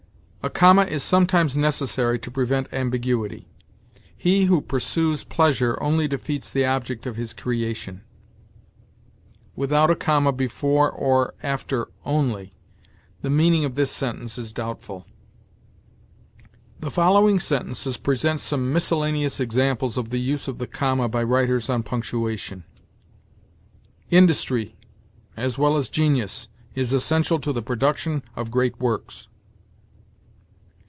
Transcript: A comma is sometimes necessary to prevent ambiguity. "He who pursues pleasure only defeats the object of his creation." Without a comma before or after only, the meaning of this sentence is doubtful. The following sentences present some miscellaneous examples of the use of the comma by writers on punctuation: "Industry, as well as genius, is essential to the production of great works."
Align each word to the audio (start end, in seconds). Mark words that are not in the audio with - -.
A 0.43 0.49
comma 0.49 0.85
is 0.85 1.03
sometimes 1.03 1.55
necessary 1.55 2.17
to 2.17 2.31
prevent 2.31 2.67
ambiguity. 2.73 3.47
"He 4.17 4.45
who 4.45 4.59
pursues 4.59 5.23
pleasure 5.23 5.77
only 5.79 6.07
defeats 6.07 6.49
the 6.49 6.65
object 6.65 7.05
of 7.05 7.15
his 7.15 7.31
creation." 7.35 8.01
Without 9.55 9.91
a 9.91 9.95
comma 9.95 10.31
before 10.31 10.89
or 10.89 11.35
after 11.43 11.89
only, 12.07 12.53
the 13.21 13.29
meaning 13.29 13.65
of 13.65 13.75
this 13.75 13.91
sentence 13.91 14.39
is 14.39 14.51
doubtful. 14.51 15.05
The 16.79 16.89
following 16.89 17.39
sentences 17.39 17.97
present 17.97 18.39
some 18.39 18.73
miscellaneous 18.73 19.39
examples 19.39 19.95
of 19.95 20.09
the 20.09 20.19
use 20.19 20.47
of 20.47 20.57
the 20.57 20.65
comma 20.65 21.07
by 21.07 21.21
writers 21.21 21.69
on 21.69 21.83
punctuation: 21.83 22.63
"Industry, 24.09 24.75
as 25.37 25.59
well 25.59 25.77
as 25.77 25.87
genius, 25.87 26.47
is 26.73 26.93
essential 26.93 27.37
to 27.41 27.53
the 27.53 27.61
production 27.61 28.23
of 28.35 28.49
great 28.49 28.79
works." 28.79 29.27